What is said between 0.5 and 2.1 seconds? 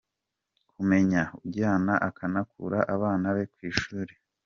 Kumenya ujyana